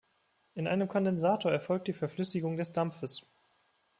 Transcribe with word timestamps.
In 0.55 0.65
einem 0.65 0.87
Kondensator 0.87 1.51
erfolgt 1.51 1.87
die 1.87 1.93
Verflüssigung 1.93 2.57
des 2.57 2.73
Dampfes. 2.73 3.29